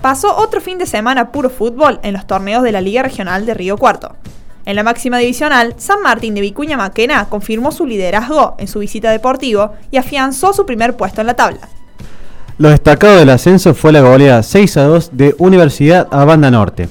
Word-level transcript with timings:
pasó 0.00 0.36
otro 0.36 0.60
fin 0.60 0.78
de 0.78 0.86
semana 0.86 1.32
puro 1.32 1.50
fútbol 1.50 2.00
en 2.02 2.14
los 2.14 2.26
torneos 2.26 2.62
de 2.62 2.72
la 2.72 2.80
Liga 2.80 3.02
Regional 3.02 3.46
de 3.46 3.54
Río 3.54 3.76
Cuarto. 3.76 4.16
En 4.66 4.76
la 4.76 4.82
máxima 4.82 5.18
divisional, 5.18 5.74
San 5.78 6.02
Martín 6.02 6.34
de 6.34 6.40
Vicuña 6.40 6.76
Maquena 6.76 7.26
confirmó 7.28 7.72
su 7.72 7.86
liderazgo 7.86 8.54
en 8.58 8.68
su 8.68 8.78
visita 8.78 9.10
deportivo 9.10 9.72
y 9.90 9.96
afianzó 9.96 10.52
su 10.52 10.66
primer 10.66 10.96
puesto 10.96 11.20
en 11.20 11.26
la 11.26 11.34
tabla. 11.34 11.60
Lo 12.58 12.68
destacado 12.68 13.16
del 13.16 13.30
ascenso 13.30 13.74
fue 13.74 13.90
la 13.90 14.02
goleada 14.02 14.42
6 14.42 14.76
a 14.76 14.82
2 14.84 15.10
de 15.14 15.34
Universidad 15.38 16.08
a 16.10 16.24
Banda 16.24 16.50
Norte. 16.50 16.90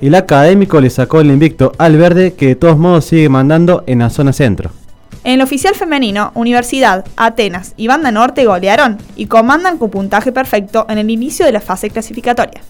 El 0.00 0.14
académico 0.14 0.80
le 0.80 0.90
sacó 0.90 1.20
el 1.20 1.30
invicto 1.30 1.72
al 1.78 1.96
verde 1.96 2.34
que 2.34 2.48
de 2.48 2.56
todos 2.56 2.78
modos 2.78 3.06
sigue 3.06 3.28
mandando 3.28 3.84
en 3.86 4.00
la 4.00 4.10
zona 4.10 4.32
centro. 4.32 4.70
En 5.24 5.34
el 5.34 5.42
oficial 5.42 5.74
femenino, 5.74 6.30
Universidad, 6.34 7.04
Atenas 7.16 7.74
y 7.76 7.88
Banda 7.88 8.10
Norte 8.10 8.44
golearon 8.44 8.98
y 9.16 9.26
comandan 9.26 9.78
con 9.78 9.90
puntaje 9.90 10.32
perfecto 10.32 10.86
en 10.88 10.98
el 10.98 11.10
inicio 11.10 11.44
de 11.44 11.52
la 11.52 11.60
fase 11.60 11.90
clasificatoria. 11.90 12.62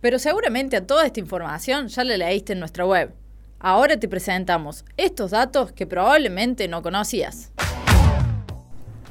Pero 0.00 0.18
seguramente 0.18 0.76
a 0.76 0.86
toda 0.86 1.06
esta 1.06 1.20
información 1.20 1.88
ya 1.88 2.04
la 2.04 2.16
leíste 2.16 2.52
en 2.52 2.60
nuestra 2.60 2.86
web. 2.86 3.12
Ahora 3.60 3.98
te 3.98 4.08
presentamos 4.08 4.84
estos 4.96 5.32
datos 5.32 5.72
que 5.72 5.86
probablemente 5.86 6.68
no 6.68 6.82
conocías. 6.82 7.50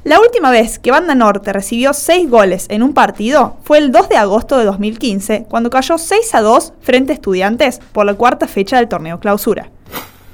La 0.05 0.21
última 0.21 0.51
vez 0.51 0.79
que 0.79 0.91
Banda 0.91 1.15
Norte 1.15 1.51
recibió 1.51 1.91
6 1.91 2.29
goles 2.29 2.67
en 2.69 2.81
un 2.81 2.93
partido 2.93 3.57
fue 3.63 3.77
el 3.77 3.91
2 3.91 4.07
de 4.07 4.15
agosto 4.15 4.57
de 4.57 4.63
2015, 4.63 5.47
cuando 5.49 5.69
cayó 5.69 5.97
6 5.97 6.33
a 6.33 6.41
2 6.41 6.73
frente 6.79 7.11
a 7.11 7.15
Estudiantes 7.15 7.81
por 7.91 8.05
la 8.05 8.13
cuarta 8.13 8.47
fecha 8.47 8.77
del 8.77 8.87
torneo 8.87 9.19
clausura. 9.19 9.69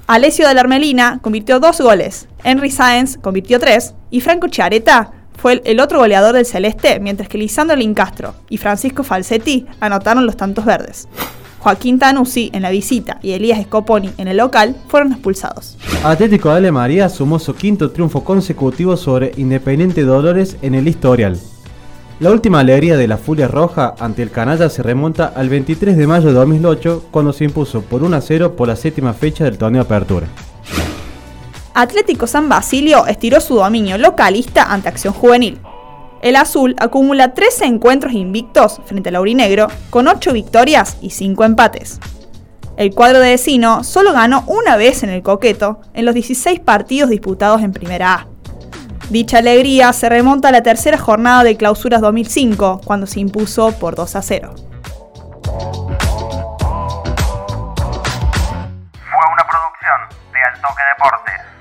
Alessio 0.06 0.46
de 0.48 0.54
la 0.54 0.62
Armelina 0.62 1.20
convirtió 1.22 1.62
2 1.62 1.80
goles, 1.80 2.28
Henry 2.44 2.70
Sáenz 2.70 3.18
convirtió 3.18 3.58
3 3.58 3.94
y 4.12 4.20
Franco 4.20 4.50
Chiareta 4.50 5.12
fue 5.38 5.62
el 5.64 5.80
otro 5.80 6.00
goleador 6.00 6.36
del 6.36 6.46
Celeste, 6.46 7.00
mientras 7.00 7.30
que 7.30 7.38
Lisandro 7.38 7.78
Lincastro 7.78 8.36
y 8.50 8.58
Francisco 8.58 9.04
Falsetti 9.04 9.66
anotaron 9.80 10.26
los 10.26 10.36
tantos 10.36 10.66
verdes. 10.66 11.08
Joaquín 11.60 12.00
Tanuzzi 12.00 12.52
en 12.54 12.64
la 12.64 12.70
visita 12.70 13.20
y 13.22 13.32
Elías 13.32 13.64
Scoponi 13.64 14.12
en 14.18 14.28
el 14.28 14.38
local 14.38 14.76
fueron 14.90 15.14
expulsados. 15.14 15.78
Atlético 16.04 16.54
de 16.54 16.72
María 16.74 17.08
sumó 17.08 17.40
su 17.40 17.56
quinto 17.56 17.92
triunfo 17.92 18.26
consecutivo 18.26 18.98
sobre 18.98 19.32
Independiente 19.38 20.04
Dolores 20.04 20.58
en 20.62 20.76
el 20.76 20.90
historial. 20.90 21.40
La 22.20 22.32
última 22.32 22.60
alegría 22.60 22.96
de 22.96 23.08
la 23.08 23.18
Furia 23.18 23.48
Roja 23.48 23.96
ante 24.00 24.22
el 24.22 24.30
Canalla 24.30 24.70
se 24.70 24.84
remonta 24.84 25.34
al 25.36 25.50
23 25.50 25.98
de 25.98 26.08
mayo 26.08 26.28
de 26.28 26.34
2008 26.34 27.06
cuando 27.10 27.34
se 27.34 27.44
impuso 27.44 27.82
por 27.82 28.04
1 28.04 28.16
a 28.16 28.22
0 28.22 28.56
por 28.56 28.68
la 28.68 28.76
séptima 28.76 29.14
fecha 29.14 29.44
del 29.44 29.58
torneo 29.58 29.82
Apertura. 29.82 30.28
Atlético 31.74 32.28
San 32.28 32.50
Basilio 32.50 33.08
estiró 33.08 33.42
su 33.42 33.56
dominio 33.56 33.98
localista 33.98 34.72
ante 34.72 34.90
Acción 34.90 35.14
Juvenil. 35.14 35.60
El 36.22 36.36
azul 36.36 36.76
acumula 36.78 37.34
13 37.34 37.66
encuentros 37.66 38.14
invictos 38.14 38.80
frente 38.86 39.10
al 39.10 39.16
aurinegro, 39.16 39.68
con 39.90 40.08
8 40.08 40.34
victorias 40.34 40.98
y 41.02 41.10
5 41.10 41.44
empates. 41.44 42.00
El 42.78 42.94
cuadro 42.94 43.20
de 43.20 43.32
vecino 43.32 43.84
solo 43.84 44.14
ganó 44.14 44.44
una 44.48 44.78
vez 44.78 45.04
en 45.04 45.10
el 45.10 45.24
coqueto 45.24 45.82
en 45.94 46.06
los 46.06 46.14
16 46.14 46.60
partidos 46.60 47.10
disputados 47.10 47.62
en 47.64 47.74
Primera 47.74 48.14
A. 48.14 48.33
Dicha 49.14 49.38
alegría 49.38 49.94
se 49.94 50.10
remonta 50.10 50.48
a 50.48 50.52
la 50.52 50.64
tercera 50.64 50.98
jornada 50.98 51.44
de 51.44 51.56
clausuras 51.56 52.02
2005, 52.02 52.82
cuando 52.84 53.06
se 53.06 53.20
impuso 53.20 53.72
por 53.78 53.94
2 53.94 54.16
a 54.16 54.24
0. 54.24 54.56
Fue 54.56 54.66
una 59.32 59.46
producción 59.48 60.00
de 60.34 60.40
Altoque 60.42 60.82
Deportes. 60.98 61.53